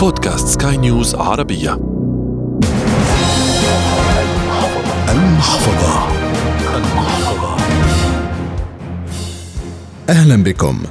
بودكاست 0.00 0.48
سكاي 0.48 0.76
نيوز 0.76 1.14
عربية. 1.14 1.80
المحفظة. 5.08 6.08
المحفظة 6.76 7.56
أهلا 10.08 10.42
بكم. 10.42 10.82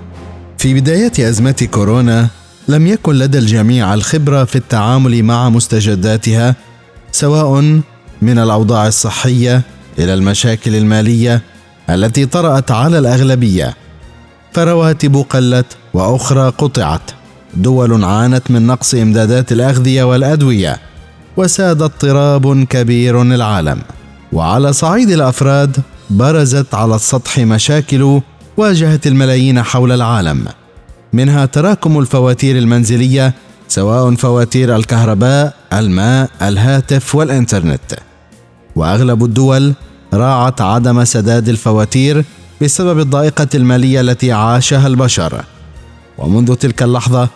في 0.58 0.74
بدايات 0.74 1.20
أزمة 1.20 1.68
كورونا 1.72 2.28
لم 2.68 2.88
يكن 2.88 3.14
لدى 3.14 3.38
الجميع 3.38 3.94
الخبرة 3.94 4.44
في 4.44 4.56
التعامل 4.56 5.24
مع 5.24 5.50
مستجداتها 5.50 6.56
سواء 7.12 7.82
من 8.22 8.40
الأوضاع 8.40 8.88
الصحية 8.88 9.62
إلى 10.00 10.14
المشاكل 10.14 10.76
المالية 10.76 11.42
التي 11.90 12.26
طرأت 12.26 12.72
على 12.72 13.00
الأغلبية. 13.00 13.76
فرواتب 14.54 15.26
قلت 15.30 15.78
وأخرى 15.94 16.50
قطعت. 16.50 17.19
دول 17.54 18.04
عانت 18.04 18.52
من 18.52 18.68
نقص 18.68 18.94
إمدادات 18.94 19.52
الأغذية 19.52 20.04
والأدوية 20.04 20.78
وساد 21.38 21.82
اضطراب 21.82 22.64
كبير 22.64 23.22
العالم. 23.22 23.82
وعلى 24.34 24.74
صعيد 24.74 25.10
الأفراد 25.10 25.78
برزت 26.10 26.74
على 26.76 26.96
السطح 26.96 27.40
مشاكل 27.40 28.22
واجهت 28.58 29.08
الملايين 29.08 29.64
حول 29.64 29.92
العالم. 29.92 30.46
منها 31.14 31.46
تراكم 31.46 32.00
الفواتير 32.00 32.58
المنزلية 32.58 33.34
سواء 33.68 34.16
فواتير 34.16 34.76
الكهرباء 34.76 35.54
الماء 35.74 36.30
الهاتف 36.42 37.16
والإنترنت. 37.16 37.94
وأغلب 38.76 39.24
الدول 39.24 39.74
راعت 40.14 40.62
عدم 40.62 41.06
سداد 41.06 41.50
الفواتير 41.50 42.26
بسبب 42.62 43.00
الضائقة 43.00 43.48
المالية 43.56 44.02
التي 44.02 44.32
عاشها 44.32 44.88
البشر. 44.88 45.44
ومنذ 46.18 46.56
تلك 46.56 46.84
اللحظة 46.84 47.30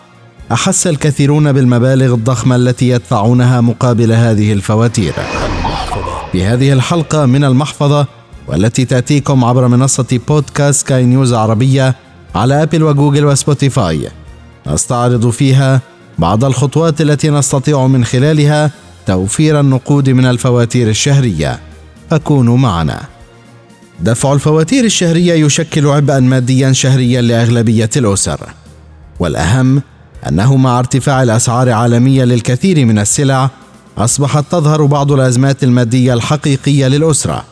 أحس 0.52 0.86
الكثيرون 0.86 1.52
بالمبالغ 1.52 2.14
الضخمة 2.14 2.56
التي 2.56 2.88
يدفعونها 2.88 3.60
مقابل 3.60 4.12
هذه 4.12 4.52
الفواتير. 4.52 5.14
في 6.32 6.44
هذه 6.44 6.72
الحلقة 6.72 7.26
من 7.26 7.44
المحفظة 7.44 8.06
والتي 8.48 8.84
تأتيكم 8.84 9.44
عبر 9.44 9.68
منصة 9.68 10.20
بودكاست 10.28 10.86
Sky 10.86 11.04
News 11.04 11.32
عربية 11.32 11.94
على 12.34 12.62
Apple 12.62 12.82
و 12.82 12.88
Google 12.88 13.24
و 13.24 13.33
Spotify. 13.33 14.08
نستعرض 14.66 15.30
فيها 15.30 15.80
بعض 16.18 16.44
الخطوات 16.44 17.00
التي 17.00 17.30
نستطيع 17.30 17.86
من 17.86 18.04
خلالها 18.04 18.70
توفير 19.06 19.60
النقود 19.60 20.10
من 20.10 20.26
الفواتير 20.26 20.88
الشهرية. 20.88 21.60
فكونوا 22.10 22.58
معنا. 22.58 23.00
دفع 24.00 24.32
الفواتير 24.32 24.84
الشهرية 24.84 25.46
يشكل 25.46 25.86
عبئا 25.86 26.20
ماديا 26.20 26.72
شهريا 26.72 27.22
لأغلبية 27.22 27.90
الأسر. 27.96 28.40
والأهم 29.20 29.82
أنه 30.28 30.56
مع 30.56 30.78
ارتفاع 30.78 31.22
الأسعار 31.22 31.70
عالمية 31.70 32.24
للكثير 32.24 32.86
من 32.86 32.98
السلع 32.98 33.50
أصبحت 33.98 34.44
تظهر 34.50 34.84
بعض 34.84 35.12
الأزمات 35.12 35.64
المادية 35.64 36.14
الحقيقية 36.14 36.86
للأسرة 36.88 37.44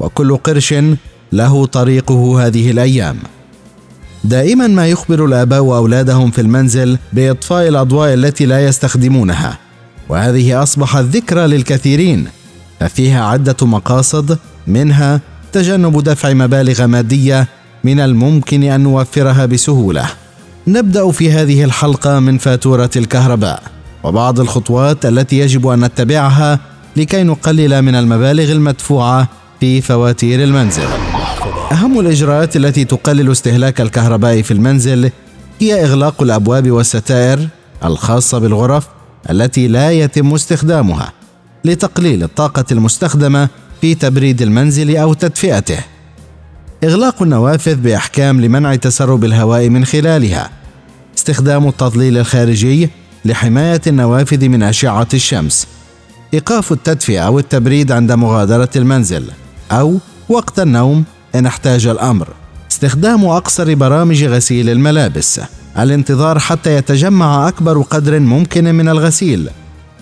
وكل 0.00 0.36
قرش 0.36 0.74
له 1.32 1.66
طريقه 1.66 2.46
هذه 2.46 2.70
الأيام. 2.70 3.16
دائما 4.24 4.66
ما 4.66 4.86
يخبر 4.86 5.24
الآباء 5.24 5.60
اولادهم 5.60 6.30
في 6.30 6.40
المنزل 6.40 6.98
بإطفاء 7.12 7.68
الأضواء 7.68 8.14
التي 8.14 8.46
لا 8.46 8.66
يستخدمونها 8.66 9.58
وهذه 10.08 10.62
اصبحت 10.62 11.04
ذكرى 11.04 11.46
للكثيرين 11.46 12.28
ففيها 12.80 13.24
عدة 13.24 13.56
مقاصد 13.62 14.38
منها 14.66 15.20
تجنب 15.52 16.02
دفع 16.02 16.32
مبالغ 16.32 16.86
مادية 16.86 17.48
من 17.84 18.00
الممكن 18.00 18.62
أن 18.62 18.80
نوفرها 18.80 19.46
بسهولة. 19.46 20.21
نبدأ 20.66 21.10
في 21.10 21.32
هذه 21.32 21.64
الحلقة 21.64 22.20
من 22.20 22.38
فاتورة 22.38 22.90
الكهرباء 22.96 23.62
وبعض 24.04 24.40
الخطوات 24.40 25.06
التي 25.06 25.38
يجب 25.38 25.66
أن 25.66 25.84
نتبعها 25.84 26.58
لكي 26.96 27.22
نقلل 27.22 27.82
من 27.82 27.94
المبالغ 27.94 28.52
المدفوعة 28.52 29.28
في 29.60 29.80
فواتير 29.80 30.44
المنزل. 30.44 30.86
أهم 31.72 32.00
الإجراءات 32.00 32.56
التي 32.56 32.84
تقلل 32.84 33.30
استهلاك 33.32 33.80
الكهرباء 33.80 34.42
في 34.42 34.50
المنزل 34.50 35.10
هي 35.60 35.84
إغلاق 35.84 36.22
الأبواب 36.22 36.70
والستائر 36.70 37.48
الخاصة 37.84 38.38
بالغرف 38.38 38.88
التي 39.30 39.68
لا 39.68 39.90
يتم 39.90 40.34
استخدامها 40.34 41.12
لتقليل 41.64 42.22
الطاقة 42.22 42.64
المستخدمة 42.72 43.48
في 43.80 43.94
تبريد 43.94 44.42
المنزل 44.42 44.96
أو 44.96 45.14
تدفئته. 45.14 45.78
إغلاق 46.84 47.22
النوافذ 47.22 47.74
بأحكام 47.74 48.40
لمنع 48.40 48.74
تسرب 48.74 49.24
الهواء 49.24 49.68
من 49.68 49.84
خلالها. 49.84 50.50
استخدام 51.18 51.68
التظليل 51.68 52.18
الخارجي 52.18 52.90
لحماية 53.24 53.80
النوافذ 53.86 54.48
من 54.48 54.62
أشعة 54.62 55.08
الشمس. 55.14 55.66
إيقاف 56.34 56.72
التدفئة 56.72 57.20
أو 57.20 57.38
التبريد 57.38 57.92
عند 57.92 58.12
مغادرة 58.12 58.68
المنزل 58.76 59.24
أو 59.72 59.98
وقت 60.28 60.60
النوم 60.60 61.04
إن 61.34 61.46
احتاج 61.46 61.86
الأمر. 61.86 62.28
استخدام 62.70 63.24
أقصر 63.24 63.74
برامج 63.74 64.24
غسيل 64.24 64.70
الملابس. 64.70 65.40
الانتظار 65.78 66.38
حتى 66.38 66.76
يتجمع 66.76 67.48
أكبر 67.48 67.82
قدر 67.82 68.20
ممكن 68.20 68.74
من 68.74 68.88
الغسيل. 68.88 69.50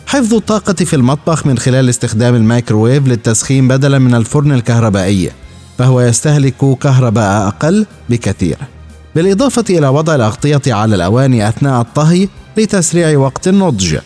حفظ 0.07 0.35
الطاقة 0.35 0.85
في 0.85 0.97
المطبخ 0.97 1.47
من 1.47 1.59
خلال 1.59 1.89
استخدام 1.89 2.35
الميكروويف 2.35 3.07
للتسخين 3.07 3.69
بدلا 3.69 3.99
من 3.99 4.15
الفرن 4.15 4.53
الكهربائي. 4.53 5.31
فهو 5.81 6.01
يستهلك 6.01 6.79
كهرباء 6.81 7.49
أقل 7.49 7.87
بكثير. 8.11 8.57
بالإضافة 9.15 9.65
إلى 9.71 9.89
وضع 9.89 10.15
الأغطية 10.15 10.63
على 10.67 10.95
الأواني 10.95 11.49
أثناء 11.49 11.81
الطهي 11.81 12.29
لتسريع 12.57 13.19
وقت 13.19 13.49
النضج 13.49 13.97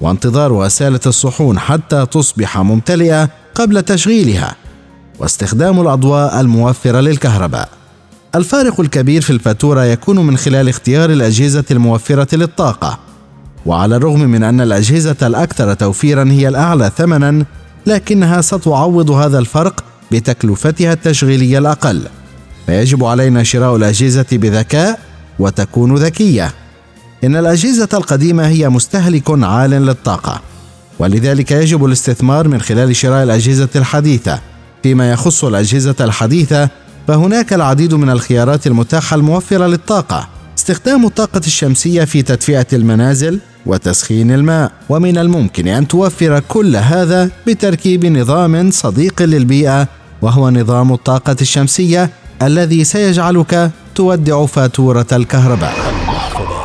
وانتظار 0.00 0.52
وسالة 0.52 1.00
الصحون 1.06 1.58
حتى 1.58 2.06
تصبح 2.06 2.58
ممتلئة 2.58 3.28
قبل 3.54 3.82
تشغيلها 3.82 4.56
واستخدام 5.18 5.80
الأضواء 5.80 6.40
الموفرة 6.40 7.00
للكهرباء. 7.00 7.68
الفارق 8.34 8.80
الكبير 8.80 9.22
في 9.22 9.30
الفاتورة 9.30 9.84
يكون 9.84 10.26
من 10.26 10.36
خلال 10.36 10.68
اختيار 10.68 11.10
الأجهزة 11.10 11.64
الموفرة 11.70 12.36
للطاقة 12.36 12.98
وعلى 13.66 13.96
الرغم 13.96 14.20
من 14.20 14.42
أن 14.42 14.60
الأجهزة 14.60 15.16
الأكثر 15.22 15.74
توفيرا 15.74 16.24
هي 16.24 16.48
الأعلى 16.48 16.90
ثمنا 16.96 17.44
لكنها 17.86 18.40
ستعوض 18.40 19.10
هذا 19.10 19.38
الفرق 19.38 19.84
بتكلفتها 20.14 20.92
التشغيلية 20.92 21.58
الأقل. 21.58 22.02
فيجب 22.66 23.04
علينا 23.04 23.42
شراء 23.42 23.76
الأجهزة 23.76 24.26
بذكاء 24.32 25.00
وتكون 25.38 25.94
ذكية. 25.94 26.52
إن 27.24 27.36
الأجهزة 27.36 27.88
القديمة 27.94 28.48
هي 28.48 28.68
مستهلك 28.68 29.30
عال 29.30 29.70
للطاقة 29.70 30.40
ولذلك 30.98 31.50
يجب 31.50 31.84
الاستثمار 31.84 32.48
من 32.48 32.60
خلال 32.60 32.96
شراء 32.96 33.22
الأجهزة 33.22 33.68
الحديثة. 33.76 34.40
فيما 34.82 35.10
يخص 35.10 35.44
الأجهزة 35.44 35.94
الحديثة 36.00 36.68
فهناك 37.08 37.52
العديد 37.52 37.94
من 37.94 38.10
الخيارات 38.10 38.66
المتاحة 38.66 39.16
الموفرة 39.16 39.66
للطاقة. 39.66 40.28
استخدام 40.58 41.06
الطاقة 41.06 41.40
الشمسية 41.46 42.04
في 42.04 42.22
تدفئة 42.22 42.66
المنازل 42.72 43.40
وتسخين 43.66 44.30
الماء. 44.30 44.72
ومن 44.88 45.18
الممكن 45.18 45.68
أن 45.68 45.88
توفر 45.88 46.40
كل 46.48 46.76
هذا 46.76 47.30
بتركيب 47.46 48.06
نظام 48.06 48.70
صديق 48.70 49.22
للبيئة 49.22 49.88
وهو 50.24 50.50
نظام 50.50 50.92
الطاقة 50.92 51.36
الشمسية 51.40 52.10
الذي 52.42 52.84
سيجعلك 52.84 53.70
تودع 53.94 54.46
فاتورة 54.46 55.06
الكهرباء. 55.12 55.72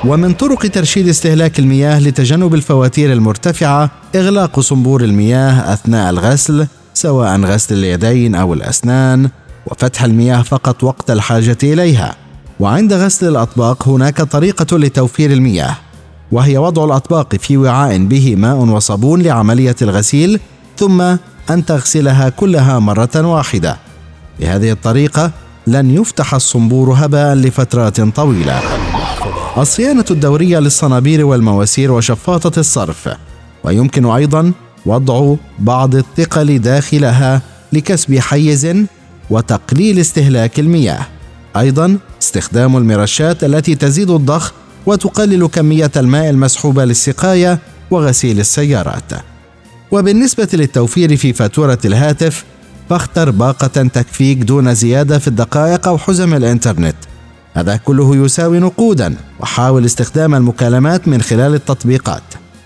ومن 0.05 0.33
طرق 0.33 0.67
ترشيد 0.67 1.07
استهلاك 1.07 1.59
المياه 1.59 1.99
لتجنب 1.99 2.53
الفواتير 2.53 3.13
المرتفعة 3.13 3.91
إغلاق 4.15 4.59
صنبور 4.59 5.03
المياه 5.03 5.73
أثناء 5.73 6.09
الغسل 6.09 6.67
سواء 6.93 7.39
غسل 7.41 7.75
اليدين 7.75 8.35
أو 8.35 8.53
الأسنان 8.53 9.29
وفتح 9.65 10.03
المياه 10.03 10.41
فقط 10.41 10.83
وقت 10.83 11.11
الحاجة 11.11 11.57
إليها. 11.63 12.15
وعند 12.59 12.93
غسل 12.93 13.27
الأطباق 13.27 13.87
هناك 13.87 14.21
طريقة 14.21 14.77
لتوفير 14.77 15.31
المياه 15.31 15.75
وهي 16.31 16.57
وضع 16.57 16.85
الأطباق 16.85 17.35
في 17.35 17.57
وعاء 17.57 17.97
به 17.97 18.35
ماء 18.35 18.55
وصابون 18.55 19.21
لعملية 19.21 19.75
الغسيل 19.81 20.39
ثم 20.77 21.15
أن 21.50 21.66
تغسلها 21.66 22.30
كلها 22.30 22.80
مرة 22.80 23.10
واحدة. 23.16 23.78
بهذه 24.40 24.72
الطريقة 24.72 25.31
لن 25.68 25.92
يفتح 25.92 26.34
الصنبور 26.34 26.94
هباء 26.94 27.36
لفترات 27.36 28.01
طويلة. 28.01 28.62
الصيانة 29.57 30.06
الدورية 30.12 30.60
للصنابير 30.60 31.25
والمواسير 31.25 31.92
وشفاطة 31.92 32.60
الصرف. 32.60 33.10
ويمكن 33.63 34.06
أيضا 34.06 34.51
وضع 34.86 35.36
بعض 35.60 35.96
الثقل 35.96 36.60
داخلها 36.60 37.42
لكسب 37.74 38.19
حيز 38.19 38.75
وتقليل 39.30 40.00
استهلاك 40.00 40.60
المياه. 40.60 41.06
أيضا 41.57 41.98
استخدام 42.22 42.78
المرشات 42.78 43.44
التي 43.44 43.75
تزيد 43.75 44.10
الضخ 44.10 44.54
وتقلل 44.86 45.48
كمية 45.48 45.92
الماء 45.98 46.30
المسحوبة 46.30 46.86
للسقاية 46.86 47.60
وغسيل 47.92 48.40
السيارات. 48.40 49.12
وبالنسبة 49.91 50.47
للتوفير 50.53 51.18
في 51.18 51.33
فاتورة 51.33 51.80
الهاتف 51.86 52.44
فاختر 52.89 53.30
باقة 53.30 53.68
تكفيك 53.68 54.38
دون 54.38 54.74
زيادة 54.74 55.19
في 55.19 55.27
الدقائق 55.27 55.88
أو 55.88 55.97
حزم 55.97 56.33
الإنترنت. 56.33 56.95
هذا 57.53 57.75
كله 57.75 58.25
يساوي 58.25 58.59
نقودا 58.59 59.15
وحاول 59.39 59.86
استخدام 59.86 60.36
المكالمات 60.36 61.07
من 61.07 61.21
خلال 61.21 61.53
التطبيقات. 61.53 62.24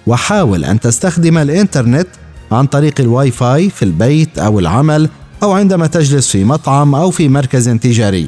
وحاول 0.08 0.66
أن 0.66 0.80
تستخدم 0.80 1.38
الإنترنت 1.38 2.08
عن 2.52 2.66
طريق 2.66 2.94
الواي 3.00 3.32
فاي 3.32 3.70
في 3.70 3.86
البيت 3.86 4.40
أو 4.40 4.60
العمل 4.60 5.10
أو 5.44 5.52
عندما 5.52 5.88
تجلس 5.88 6.30
في 6.30 6.44
مطعم 6.44 6.96
أو 6.96 7.12
في 7.12 7.30
مركز 7.30 7.70
تجاري. 7.70 8.28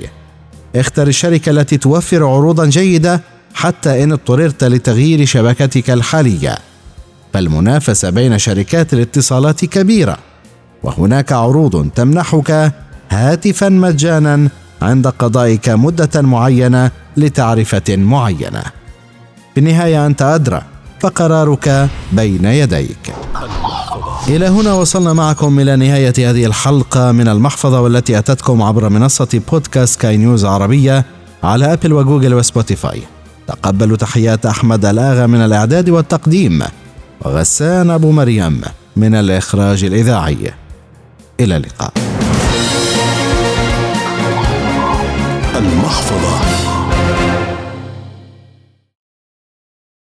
اختر 0.76 1.08
الشركة 1.08 1.50
التي 1.50 1.78
توفر 1.78 2.24
عروضا 2.24 2.66
جيدة 2.66 3.22
حتى 3.54 4.04
إن 4.04 4.12
اضطررت 4.12 4.64
لتغيير 4.64 5.26
شبكتك 5.26 5.90
الحالية. 5.90 6.58
فالمنافسة 7.36 8.10
بين 8.10 8.38
شركات 8.38 8.94
الاتصالات 8.94 9.66
كبيرة 9.66 10.18
وهناك 10.84 11.32
عروض 11.32 11.90
تمنحك 11.96 12.72
هاتفا 13.10 13.70
مجانا 13.70 14.50
عند 14.82 15.08
قضائك 15.08 15.70
مدة 15.70 16.22
معينة 16.22 16.92
لتعرفة 17.18 17.84
معينة. 17.90 18.64
في 19.54 19.60
النهاية 19.60 20.06
أنت 20.06 20.22
أدرى 20.22 20.62
فقرارك 21.00 21.90
بين 22.12 22.46
يديك. 22.46 23.14
إلى 24.28 24.48
هنا 24.48 24.74
وصلنا 24.74 25.14
معكم 25.14 25.60
إلى 25.60 25.76
نهاية 25.76 26.30
هذه 26.30 26.46
الحلقة 26.46 27.12
من 27.12 27.28
المحفظة 27.28 27.82
والتي 27.82 28.18
أتتكم 28.18 28.62
عبر 28.62 28.90
منصة 28.90 29.42
بودكاست 29.52 30.02
Sky 30.02 30.18
News 30.18 30.46
عربية 30.46 31.06
على 31.44 31.74
Apple 31.74 31.94
و 31.94 31.99
Google 31.99 32.34
و 32.34 32.41
Spotify. 32.41 33.02
تقبلوا 33.48 33.98
تحيات 33.98 34.46
أحمد 34.46 34.86
الآغا 34.86 35.28
من 35.28 35.42
الإعداد 35.42 35.90
والتقديم 35.90 36.64
وغسان 37.26 37.90
أبو 37.90 38.12
مريم 38.12 38.62
من 38.96 39.16
الإخراج 39.16 39.84
الإذاعي. 39.84 40.54
إلى 41.40 41.58
اللقاء. 41.58 41.94
المحفظة 45.56 46.75